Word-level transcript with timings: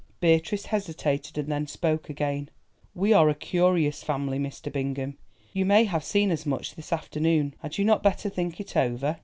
Beatrice 0.19 0.65
hesitated, 0.65 1.37
and 1.37 1.47
then 1.51 1.67
spoke 1.67 2.09
again. 2.09 2.49
"We 2.95 3.13
are 3.13 3.29
a 3.29 3.35
curious 3.35 4.01
family, 4.01 4.39
Mr. 4.39 4.71
Bingham; 4.73 5.19
you 5.53 5.63
may 5.63 5.83
have 5.83 6.03
seen 6.03 6.31
as 6.31 6.43
much 6.43 6.73
this 6.73 6.91
afternoon. 6.91 7.53
Had 7.61 7.77
you 7.77 7.85
not 7.85 8.01
better 8.01 8.27
think 8.27 8.59
it 8.59 8.75
over?" 8.75 9.19